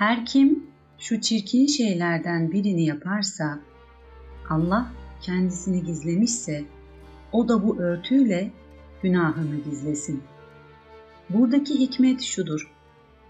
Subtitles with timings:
[0.00, 0.66] Her kim
[0.98, 3.58] şu çirkin şeylerden birini yaparsa,
[4.50, 6.64] Allah kendisini gizlemişse,
[7.32, 8.50] o da bu örtüyle
[9.02, 10.22] günahını gizlesin.
[11.30, 12.72] Buradaki hikmet şudur.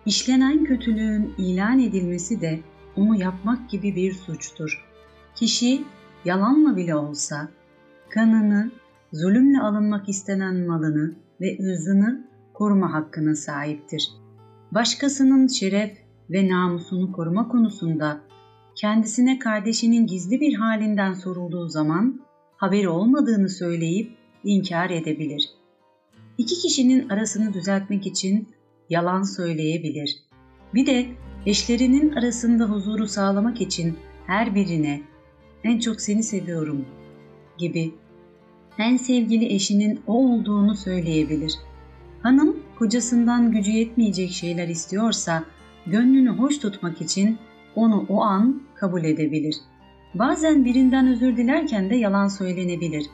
[0.06, 2.60] İşlenen kötülüğün ilan edilmesi de
[2.96, 4.86] onu yapmak gibi bir suçtur.
[5.34, 5.84] Kişi
[6.24, 7.48] yalanla bile olsa
[8.10, 8.70] kanını,
[9.12, 14.10] zulümle alınmak istenen malını ve ırzını koruma hakkına sahiptir.
[14.72, 18.20] Başkasının şeref ve namusunu koruma konusunda
[18.74, 22.20] kendisine kardeşinin gizli bir halinden sorulduğu zaman
[22.56, 25.50] haberi olmadığını söyleyip inkar edebilir.
[26.38, 28.48] İki kişinin arasını düzeltmek için
[28.90, 30.16] yalan söyleyebilir.
[30.74, 31.06] Bir de
[31.46, 35.02] eşlerinin arasında huzuru sağlamak için her birine
[35.64, 36.86] en çok seni seviyorum
[37.58, 37.94] gibi
[38.78, 41.52] en sevgili eşinin o olduğunu söyleyebilir.
[42.22, 45.44] Hanım kocasından gücü yetmeyecek şeyler istiyorsa
[45.86, 47.38] gönlünü hoş tutmak için
[47.74, 49.56] onu o an kabul edebilir.
[50.14, 53.06] Bazen birinden özür dilerken de yalan söylenebilir.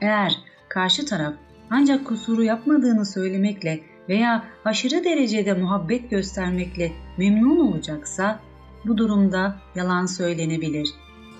[0.00, 1.34] Eğer karşı taraf
[1.70, 8.40] ancak kusuru yapmadığını söylemekle veya aşırı derecede muhabbet göstermekle memnun olacaksa
[8.84, 10.88] bu durumda yalan söylenebilir.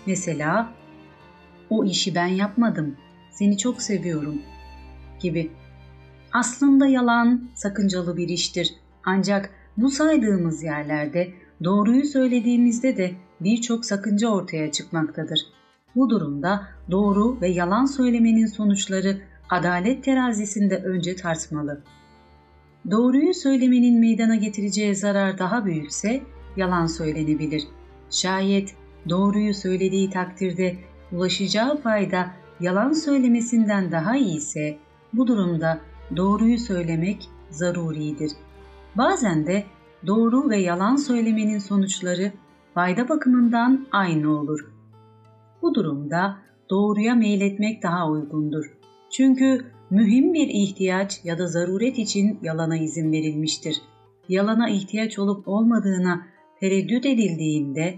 [0.06, 0.72] Mesela
[1.70, 2.96] o işi ben yapmadım,
[3.30, 4.42] seni çok seviyorum
[5.20, 5.50] gibi.
[6.32, 8.74] Aslında yalan sakıncalı bir iştir.
[9.04, 11.32] Ancak bu saydığımız yerlerde
[11.64, 13.10] doğruyu söylediğimizde de
[13.40, 15.40] birçok sakınca ortaya çıkmaktadır.
[15.96, 19.18] Bu durumda doğru ve yalan söylemenin sonuçları
[19.50, 21.82] adalet terazisinde önce tartmalı.
[22.90, 26.22] Doğruyu söylemenin meydana getireceği zarar daha büyükse
[26.56, 27.62] yalan söylenebilir.
[28.10, 28.74] Şayet
[29.08, 30.76] doğruyu söylediği takdirde
[31.12, 34.76] ulaşacağı fayda yalan söylemesinden daha iyiyse
[35.12, 35.80] bu durumda
[36.16, 38.30] doğruyu söylemek zaruridir.
[38.96, 39.64] Bazen de
[40.06, 42.32] doğru ve yalan söylemenin sonuçları
[42.74, 44.72] fayda bakımından aynı olur.
[45.62, 46.38] Bu durumda
[46.70, 48.64] doğruya meyletmek daha uygundur.
[49.10, 53.82] Çünkü mühim bir ihtiyaç ya da zaruret için yalana izin verilmiştir.
[54.28, 56.26] Yalana ihtiyaç olup olmadığına
[56.60, 57.94] tereddüt edildiğinde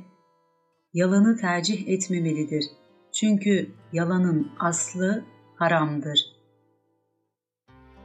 [0.95, 2.65] yalanı tercih etmemelidir.
[3.13, 5.25] Çünkü yalanın aslı
[5.57, 6.38] haramdır.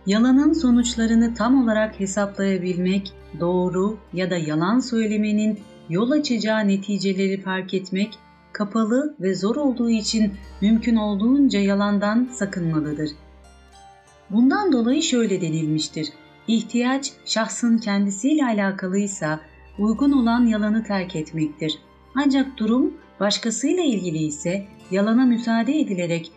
[0.06, 5.60] Yalanın sonuçlarını tam olarak hesaplayabilmek, doğru ya da yalan söylemenin
[5.90, 8.20] yol açacağı neticeleri fark etmek
[8.54, 13.10] kapalı ve zor olduğu için mümkün olduğunca yalandan sakınmalıdır.
[14.30, 16.10] Bundan dolayı şöyle denilmiştir.
[16.48, 19.40] İhtiyaç şahsın kendisiyle alakalıysa
[19.80, 21.80] uygun olan yalanı terk etmektir.
[22.16, 26.32] Ancak durum başkasıyla ilgili ise yalana müsaade edilerek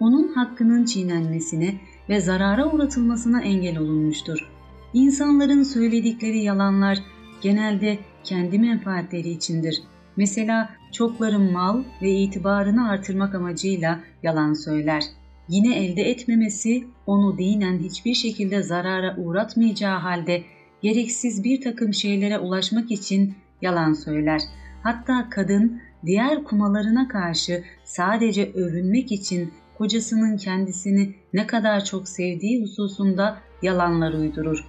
[0.00, 1.74] onun hakkının çiğnenmesine
[2.08, 4.50] ve zarara uğratılmasına engel olunmuştur.
[4.92, 6.98] İnsanların söyledikleri yalanlar
[7.40, 9.82] genelde kendi menfaatleri içindir.
[10.16, 15.04] Mesela çokların mal ve itibarını artırmak amacıyla yalan söyler.
[15.48, 20.42] Yine elde etmemesi onu dinen hiçbir şekilde zarara uğratmayacağı halde
[20.82, 24.40] gereksiz bir takım şeylere ulaşmak için yalan söyler.
[24.82, 33.38] Hatta kadın diğer kumalarına karşı sadece övünmek için kocasının kendisini ne kadar çok sevdiği hususunda
[33.62, 34.64] yalanlar uydurur.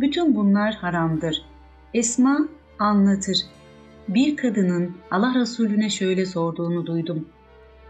[0.00, 1.42] Bütün bunlar haramdır.
[1.94, 3.38] Esma anlatır.
[4.08, 7.28] Bir kadının Allah Resulüne şöyle sorduğunu duydum.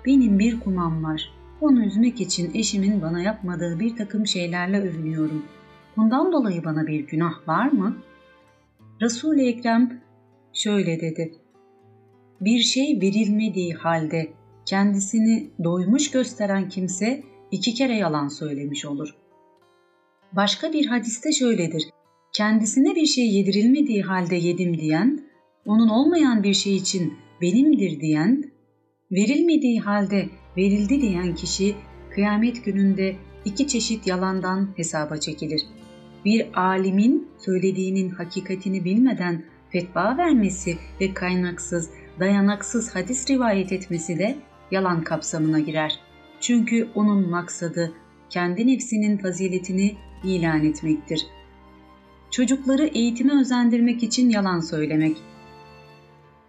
[0.07, 1.31] Benim bir kumam var.
[1.61, 5.43] Onu üzmek için eşimin bana yapmadığı bir takım şeylerle övünüyorum.
[5.97, 7.97] Bundan dolayı bana bir günah var mı?
[9.03, 10.01] Resul-i Ekrem
[10.53, 11.35] şöyle dedi.
[12.41, 14.33] Bir şey verilmediği halde
[14.67, 19.17] kendisini doymuş gösteren kimse iki kere yalan söylemiş olur.
[20.33, 21.83] Başka bir hadiste şöyledir.
[22.33, 25.21] Kendisine bir şey yedirilmediği halde yedim diyen,
[25.67, 28.45] onun olmayan bir şey için benimdir diyen,
[29.13, 31.75] verilmediği halde verildi diyen kişi
[32.15, 35.63] kıyamet gününde iki çeşit yalandan hesaba çekilir.
[36.25, 41.91] Bir alimin söylediğinin hakikatini bilmeden fetva vermesi ve kaynaksız,
[42.21, 44.37] dayanaksız hadis rivayet etmesi de
[44.71, 45.99] yalan kapsamına girer.
[46.41, 47.93] Çünkü onun maksadı
[48.31, 51.27] kendi nefsinin faziletini ilan etmektir.
[52.31, 55.17] Çocukları eğitime özendirmek için yalan söylemek.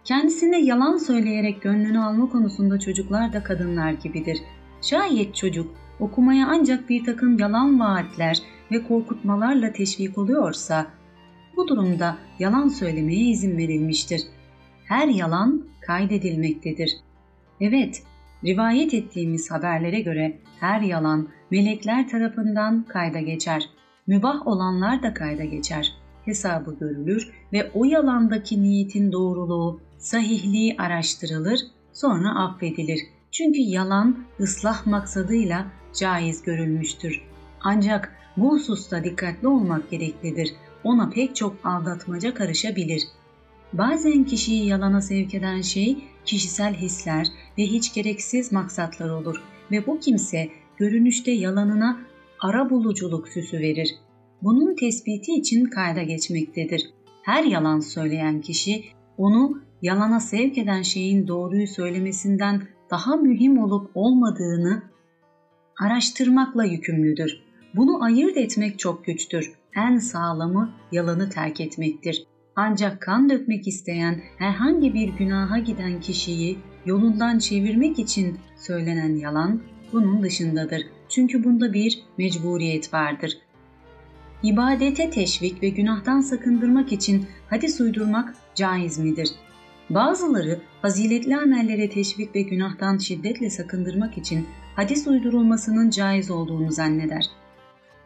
[0.04, 4.38] Kendisine yalan söyleyerek gönlünü alma konusunda çocuklar da kadınlar gibidir.
[4.82, 8.38] Şayet çocuk okumaya ancak bir takım yalan vaatler
[8.72, 10.86] ve korkutmalarla teşvik oluyorsa,
[11.56, 14.22] bu durumda yalan söylemeye izin verilmiştir.
[14.84, 16.90] Her yalan kaydedilmektedir.
[17.60, 18.02] Evet,
[18.44, 23.68] rivayet ettiğimiz haberlere göre her yalan melekler tarafından kayda geçer.
[24.06, 25.92] Mübah olanlar da kayda geçer.
[26.24, 31.60] hesabı görülür ve o yalandaki niyetin doğruluğu, sahihliği araştırılır,
[31.92, 33.00] sonra affedilir.
[33.30, 37.22] Çünkü yalan ıslah maksadıyla caiz görülmüştür.
[37.60, 40.54] Ancak bu hususta dikkatli olmak gereklidir.
[40.84, 43.02] Ona pek çok aldatmaca karışabilir.
[43.72, 47.26] Bazen kişiyi yalana sevk eden şey kişisel hisler
[47.58, 52.00] ve hiç gereksiz maksatlar olur ve bu kimse görünüşte yalanına
[52.40, 53.94] ara buluculuk süsü verir.
[54.42, 56.90] Bunun tespiti için kayda geçmektedir.
[57.22, 58.84] Her yalan söyleyen kişi
[59.18, 64.82] onu yalana sevk eden şeyin doğruyu söylemesinden daha mühim olup olmadığını
[65.80, 67.42] araştırmakla yükümlüdür.
[67.74, 69.52] Bunu ayırt etmek çok güçtür.
[69.76, 72.26] En sağlamı yalanı terk etmektir.
[72.56, 79.62] Ancak kan dökmek isteyen herhangi bir günaha giden kişiyi yolundan çevirmek için söylenen yalan
[79.92, 80.82] bunun dışındadır.
[81.08, 83.38] Çünkü bunda bir mecburiyet vardır.
[84.42, 89.28] İbadete teşvik ve günahtan sakındırmak için hadis uydurmak caiz midir?
[89.90, 97.24] Bazıları faziletli amellere teşvik ve günahtan şiddetle sakındırmak için hadis uydurulmasının caiz olduğunu zanneder.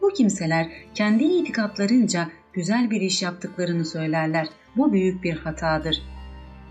[0.01, 4.47] Bu kimseler kendi itikatlarınca güzel bir iş yaptıklarını söylerler.
[4.77, 6.01] Bu büyük bir hatadır.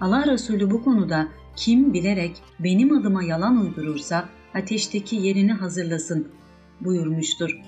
[0.00, 6.28] Allah Resulü bu konuda kim bilerek benim adıma yalan uydurursa ateşteki yerini hazırlasın
[6.80, 7.60] buyurmuştur.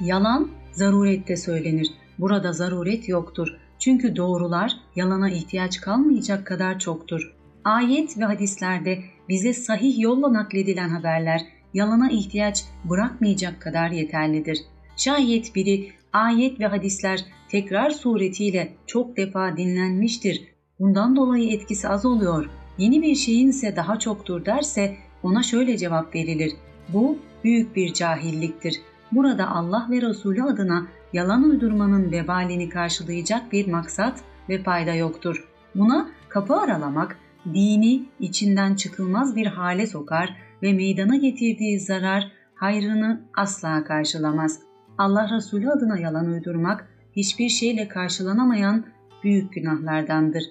[0.00, 1.88] Yalan zarurette söylenir.
[2.18, 3.48] Burada zaruret yoktur.
[3.78, 7.34] Çünkü doğrular yalana ihtiyaç kalmayacak kadar çoktur.
[7.64, 8.98] Ayet ve hadislerde
[9.28, 11.40] bize sahih yolla nakledilen haberler
[11.74, 14.58] yalana ihtiyaç bırakmayacak kadar yeterlidir.
[14.96, 20.42] Şayet biri ayet ve hadisler tekrar suretiyle çok defa dinlenmiştir.
[20.78, 22.50] Bundan dolayı etkisi az oluyor.
[22.78, 26.52] Yeni bir şeyin ise daha çoktur derse ona şöyle cevap verilir.
[26.88, 28.80] Bu büyük bir cahilliktir.
[29.12, 35.48] Burada Allah ve Resulü adına yalan uydurmanın vebalini karşılayacak bir maksat ve fayda yoktur.
[35.74, 37.18] Buna kapı aralamak,
[37.54, 44.60] dini içinden çıkılmaz bir hale sokar ve meydana getirdiği zarar hayrını asla karşılamaz.
[44.98, 48.86] Allah Resulü adına yalan uydurmak hiçbir şeyle karşılanamayan
[49.24, 50.42] büyük günahlardandır.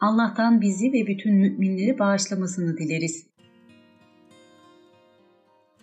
[0.00, 3.26] Allah'tan bizi ve bütün müminleri bağışlamasını dileriz.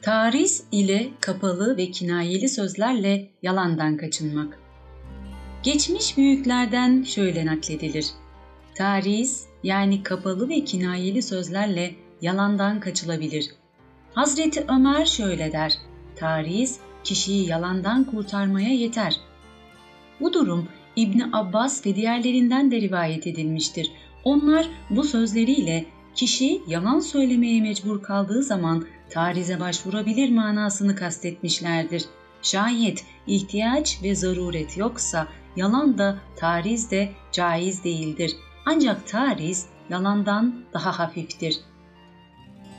[0.01, 4.59] Tariz ile kapalı ve kinayeli sözlerle yalandan kaçınmak.
[5.63, 8.05] Geçmiş büyüklerden şöyle nakledilir.
[8.75, 13.49] Tariz yani kapalı ve kinayeli sözlerle yalandan kaçılabilir.
[14.13, 15.73] Hazreti Ömer şöyle der.
[16.15, 19.19] Tariz kişiyi yalandan kurtarmaya yeter.
[20.19, 23.91] Bu durum İbni Abbas ve diğerlerinden de rivayet edilmiştir.
[24.23, 25.85] Onlar bu sözleriyle
[26.15, 32.05] kişi yalan söylemeye mecbur kaldığı zaman tarize başvurabilir manasını kastetmişlerdir.
[32.41, 38.35] Şayet ihtiyaç ve zaruret yoksa yalan da tariz de caiz değildir.
[38.65, 41.59] Ancak tariz yalandan daha hafiftir.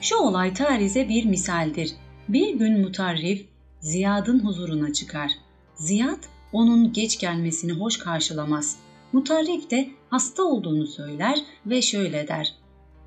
[0.03, 1.95] Şu olay tarize bir misaldir.
[2.29, 3.47] Bir gün mutarrif
[3.81, 5.31] Ziyad'ın huzuruna çıkar.
[5.75, 8.77] Ziyad onun geç gelmesini hoş karşılamaz.
[9.13, 12.55] Mutarrif de hasta olduğunu söyler ve şöyle der.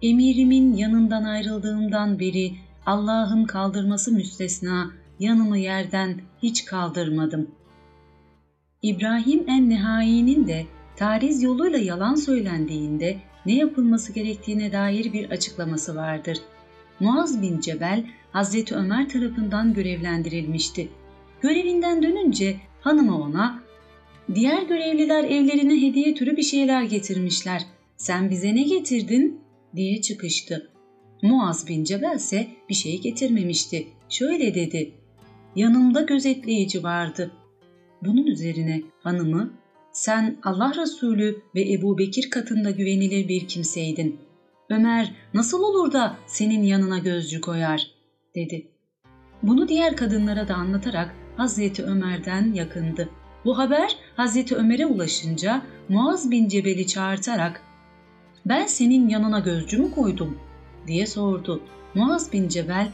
[0.02, 2.52] Emirimin yanından ayrıldığımdan beri
[2.86, 7.52] Allah'ın kaldırması müstesna yanımı yerden hiç kaldırmadım.
[8.82, 16.38] İbrahim en-Nihai'nin de tariz yoluyla yalan söylendiğinde ne yapılması gerektiğine dair bir açıklaması vardır.
[17.00, 20.90] Muaz bin Cebel Hazreti Ömer tarafından görevlendirilmişti.
[21.42, 23.64] Görevinden dönünce hanımı ona
[24.36, 27.66] ''Diğer görevliler evlerine hediye türü bir şeyler getirmişler.
[27.98, 29.40] Sen bize ne getirdin?''
[29.76, 30.72] diye çıkıştı.
[31.22, 33.88] Muaz bin Cebel ise bir şey getirmemişti.
[34.10, 34.92] Şöyle dedi.
[35.56, 37.32] Yanımda gözetleyici vardı.
[38.02, 39.54] Bunun üzerine hanımı
[39.92, 44.18] sen Allah Resulü ve Ebu Bekir katında güvenilir bir kimseydin.
[44.70, 47.88] Ömer nasıl olur da senin yanına gözcü koyar
[48.36, 48.68] dedi.
[49.44, 53.10] Bunu diğer kadınlara da anlatarak Hazreti Ömer'den yakındı.
[53.46, 57.62] Bu haber Hazreti Ömer'e ulaşınca Muaz bin Cebel'i çağırtarak
[58.46, 60.38] ben senin yanına gözcü mü koydum
[60.88, 61.62] diye sordu.
[61.94, 62.92] Muaz bin Cebel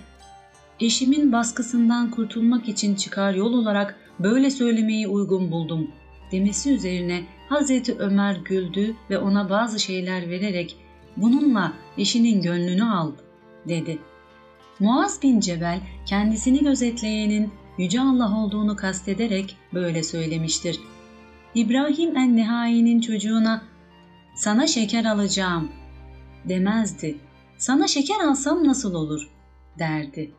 [0.80, 5.92] eşimin baskısından kurtulmak için çıkar yol olarak böyle söylemeyi uygun buldum
[6.32, 10.78] demesi üzerine Hazreti Ömer güldü ve ona bazı şeyler vererek
[11.18, 13.12] bununla eşinin gönlünü al
[13.68, 14.00] dedi.
[14.80, 20.80] Muaz bin Cebel kendisini gözetleyenin Yüce Allah olduğunu kastederek böyle söylemiştir.
[21.56, 23.62] İbrahim en-Nihai'nin çocuğuna
[24.36, 25.72] sana şeker alacağım
[26.46, 27.18] demezdi.
[27.58, 29.30] Sana şeker alsam nasıl olur
[29.80, 30.32] derdi.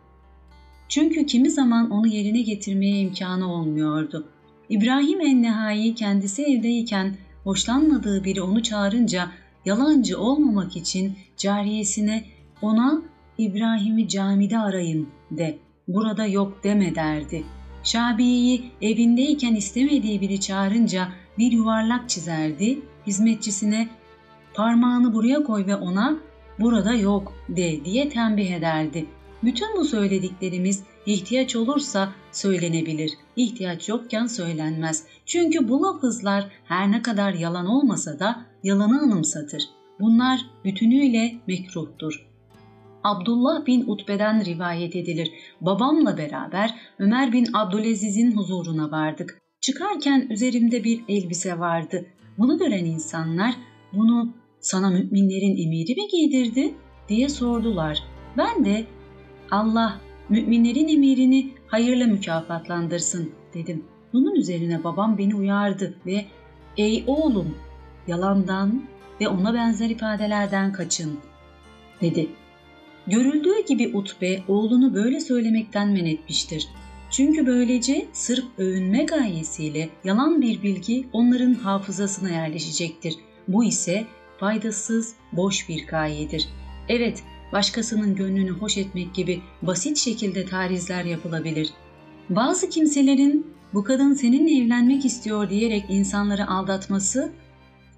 [0.88, 4.28] Çünkü kimi zaman onu yerine getirmeye imkanı olmuyordu.
[4.68, 9.30] İbrahim Ennehai kendisi evdeyken hoşlanmadığı biri onu çağırınca
[9.64, 12.24] yalancı olmamak için cariyesine
[12.62, 13.02] ona
[13.38, 17.44] İbrahim'i camide arayın de, burada yok deme derdi.
[17.84, 23.88] Şabi'yi evindeyken istemediği biri çağırınca bir yuvarlak çizerdi, hizmetçisine
[24.54, 26.16] parmağını buraya koy ve ona
[26.60, 29.06] burada yok de diye tembih ederdi.
[29.44, 35.04] Bütün bu söylediklerimiz ihtiyaç olursa söylenebilir, ihtiyaç yokken söylenmez.
[35.26, 39.62] Çünkü bu lafızlar her ne kadar yalan olmasa da yalanı anımsatır.
[40.00, 42.26] Bunlar bütünüyle mekruhtur.
[43.04, 45.30] Abdullah bin Utbe'den rivayet edilir.
[45.60, 49.38] Babamla beraber Ömer bin Abdülaziz'in huzuruna vardık.
[49.60, 52.06] Çıkarken üzerimde bir elbise vardı.
[52.38, 53.54] Bunu gören insanlar
[53.92, 56.74] bunu sana müminlerin emiri mi giydirdi
[57.08, 58.02] diye sordular.
[58.36, 58.84] Ben de
[59.50, 63.84] Allah müminlerin emirini hayırla mükafatlandırsın dedim.
[64.12, 66.24] Bunun üzerine babam beni uyardı ve
[66.76, 67.54] ey oğlum
[68.06, 68.82] yalandan
[69.20, 71.18] ve ona benzer ifadelerden kaçın
[72.00, 72.28] dedi.
[73.06, 76.68] Görüldüğü gibi Utbe oğlunu böyle söylemekten men etmiştir.
[77.10, 83.14] Çünkü böylece sırf övünme gayesiyle yalan bir bilgi onların hafızasına yerleşecektir.
[83.48, 84.04] Bu ise
[84.38, 86.48] faydasız, boş bir gayedir.
[86.88, 91.70] Evet, başkasının gönlünü hoş etmek gibi basit şekilde tarizler yapılabilir.
[92.30, 97.32] Bazı kimselerin bu kadın seninle evlenmek istiyor diyerek insanları aldatması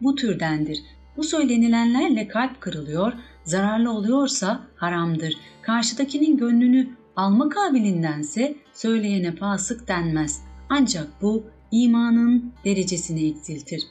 [0.00, 0.78] bu türdendir.
[1.16, 3.12] Bu söylenilenlerle kalp kırılıyor,
[3.44, 5.36] zararlı oluyorsa haramdır.
[5.62, 10.42] Karşıdakinin gönlünü alma kabilindense söyleyene fasık denmez.
[10.68, 13.82] Ancak bu imanın derecesini eksiltir.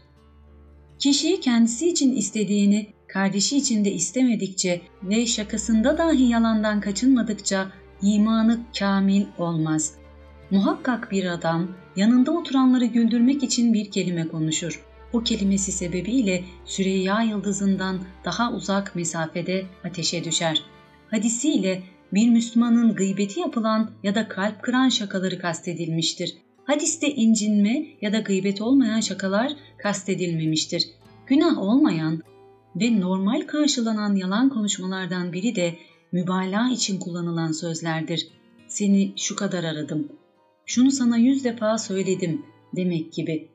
[1.00, 9.26] Kişi kendisi için istediğini kardeşi için de istemedikçe ve şakasında dahi yalandan kaçınmadıkça imanı kamil
[9.38, 9.96] olmaz.
[10.52, 14.93] Muhakkak bir adam yanında oturanları güldürmek için bir kelime konuşur.
[15.14, 20.64] O kelimesi sebebiyle Süreyya yıldızından daha uzak mesafede ateşe düşer.
[21.12, 26.36] Hadisiyle bir Müslümanın gıybeti yapılan ya da kalp kıran şakaları kastedilmiştir.
[26.64, 30.90] Hadiste incinme ya da gıybet olmayan şakalar kastedilmemiştir.
[31.28, 32.22] Günah olmayan
[32.76, 35.76] ve normal karşılanan yalan konuşmalardan biri de
[36.12, 38.28] mübalağa için kullanılan sözlerdir.
[38.68, 40.08] Seni şu kadar aradım.
[40.66, 42.42] Şunu sana yüz defa söyledim
[42.76, 43.53] demek gibi.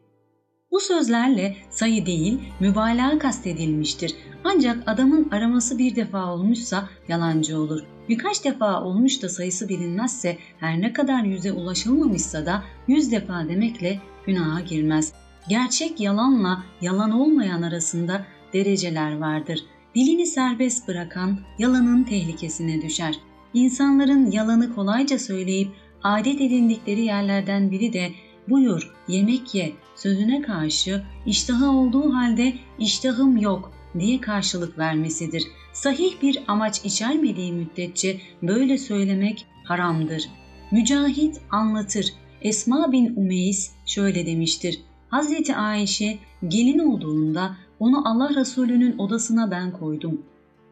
[0.71, 4.15] Bu sözlerle sayı değil, mübalağa kastedilmiştir.
[4.45, 7.83] Ancak adamın araması bir defa olmuşsa yalancı olur.
[8.09, 14.01] Birkaç defa olmuş da sayısı bilinmezse her ne kadar yüze ulaşılmamışsa da yüz defa demekle
[14.27, 15.13] günaha girmez.
[15.49, 19.65] Gerçek yalanla yalan olmayan arasında dereceler vardır.
[19.95, 23.15] Dilini serbest bırakan yalanın tehlikesine düşer.
[23.55, 25.69] İnsanların yalanı kolayca söyleyip
[26.03, 28.11] adet edindikleri yerlerden biri de
[28.51, 35.45] buyur yemek ye sözüne karşı iştahı olduğu halde iştahım yok diye karşılık vermesidir.
[35.73, 40.29] Sahih bir amaç içermediği müddetçe böyle söylemek haramdır.
[40.71, 42.13] Mücahit anlatır.
[42.43, 44.81] Esma bin Umeys şöyle demiştir.
[45.09, 50.23] Hazreti Ayşe gelin olduğunda onu Allah Resulü'nün odasına ben koydum.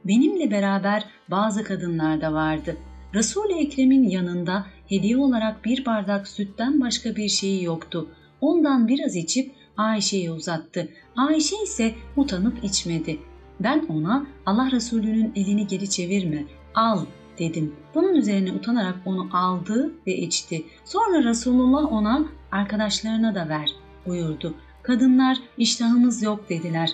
[0.05, 2.77] Benimle beraber bazı kadınlar da vardı.
[3.15, 8.09] Resul-i Ekrem'in yanında hediye olarak bir bardak sütten başka bir şeyi yoktu.
[8.41, 10.89] Ondan biraz içip Ayşe'ye uzattı.
[11.17, 13.19] Ayşe ise utanıp içmedi.
[13.61, 17.05] Ben ona Allah Resulü'nün elini geri çevirme, al
[17.39, 17.75] dedim.
[17.95, 20.65] Bunun üzerine utanarak onu aldı ve içti.
[20.85, 23.71] Sonra Resulullah ona arkadaşlarına da ver
[24.07, 24.55] buyurdu.
[24.83, 26.91] Kadınlar iştahımız yok dediler.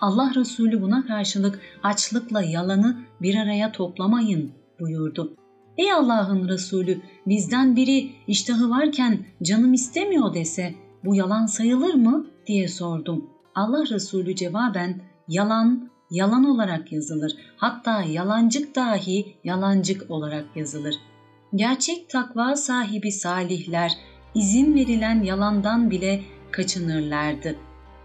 [0.00, 5.36] Allah Resulü buna karşılık açlıkla yalanı bir araya toplamayın buyurdu.
[5.78, 12.68] Ey Allah'ın Resulü bizden biri iştahı varken canım istemiyor dese bu yalan sayılır mı diye
[12.68, 13.30] sordum.
[13.54, 17.36] Allah Resulü cevaben yalan yalan olarak yazılır.
[17.56, 20.94] Hatta yalancık dahi yalancık olarak yazılır.
[21.54, 23.92] Gerçek takva sahibi salihler
[24.34, 27.56] izin verilen yalandan bile kaçınırlardı.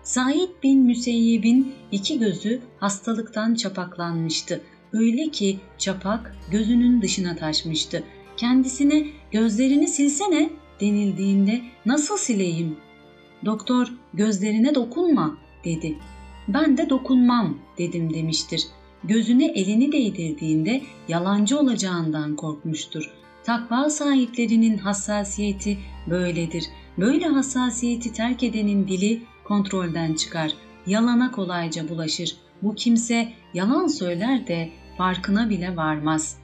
[0.04, 4.62] Said bin Müseyyib'in iki gözü hastalıktan çapaklanmıştı.
[4.94, 8.04] Öyle ki çapak gözünün dışına taşmıştı.
[8.38, 10.50] Kendisine gözlerini silsene
[10.82, 12.78] denildiğinde nasıl sileyim?
[13.46, 15.98] Doktor gözlerine dokunma dedi.
[16.48, 18.62] Ben de dokunmam dedim demiştir.
[19.04, 23.12] Gözüne elini değdirdiğinde yalancı olacağından korkmuştur.
[23.44, 25.78] Takva sahiplerinin hassasiyeti
[26.08, 26.64] böyledir.
[26.98, 30.54] Böyle hassasiyeti terk edenin dili kontrolden çıkar.
[30.88, 32.38] Yalana kolayca bulaşır.
[32.64, 36.38] Bu kimse yalan söyler de farkına bile varmaz.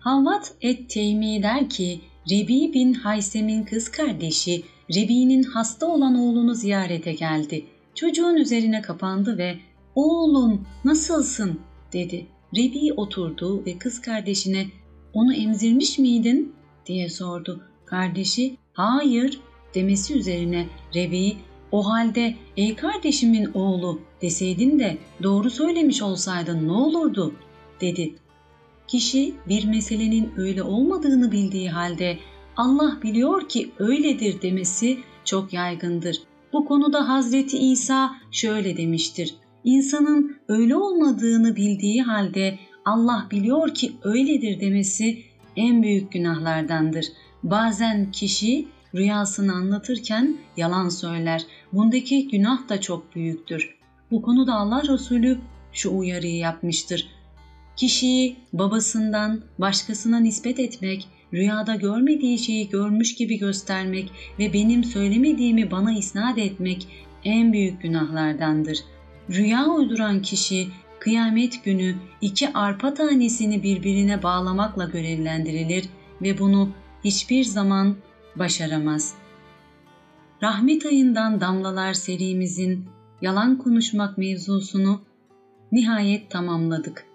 [0.00, 4.62] Havvat et Teymi der ki Rebi bin Haysem'in kız kardeşi
[4.94, 7.64] Rebi'nin hasta olan oğlunu ziyarete geldi.
[7.94, 9.58] Çocuğun üzerine kapandı ve
[9.94, 11.60] ''Oğlum nasılsın?''
[11.92, 12.26] dedi.
[12.56, 14.66] Rebi oturdu ve kız kardeşine
[15.14, 16.52] ''Onu emzirmiş miydin?''
[16.86, 17.62] diye sordu.
[17.84, 19.40] Kardeşi ''Hayır''
[19.74, 21.36] demesi üzerine Rebi
[21.72, 27.34] ''O halde ey kardeşimin oğlu deseydin de doğru söylemiş olsaydın ne olurdu?''
[27.82, 28.14] dedi.
[28.88, 32.18] Kişi bir meselenin öyle olmadığını bildiği halde
[32.56, 36.22] Allah biliyor ki öyledir demesi çok yaygındır.
[36.52, 39.34] Bu konuda Hazreti İsa şöyle demiştir.
[39.64, 45.18] İnsanın öyle olmadığını bildiği halde Allah biliyor ki öyledir demesi
[45.56, 47.06] en büyük günahlardandır.
[47.42, 51.44] Bazen kişi rüyasını anlatırken yalan söyler.
[51.72, 53.81] Bundaki günah da çok büyüktür.
[54.12, 55.38] Bu konuda Allah Resulü
[55.72, 57.08] şu uyarıyı yapmıştır.
[57.76, 65.92] Kişiyi babasından başkasına nispet etmek, rüyada görmediği şeyi görmüş gibi göstermek ve benim söylemediğimi bana
[65.92, 66.88] isnat etmek
[67.24, 68.78] en büyük günahlardandır.
[69.30, 75.84] Rüya uyduran kişi kıyamet günü iki arpa tanesini birbirine bağlamakla görevlendirilir
[76.22, 76.70] ve bunu
[77.04, 77.96] hiçbir zaman
[78.36, 79.14] başaramaz.
[80.42, 82.84] Rahmet ayından damlalar serimizin
[83.22, 85.00] yalan konuşmak mevzusunu
[85.72, 87.06] nihayet tamamladık.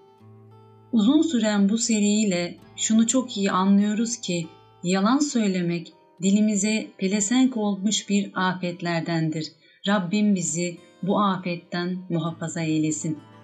[0.91, 4.47] Uzun süren bu seriyle şunu çok iyi anlıyoruz ki
[4.83, 9.51] yalan söylemek dilimize pelesenk olmuş bir afetlerdendir.
[9.87, 13.36] Rabbim bizi bu afetten muhafaza eylesin.''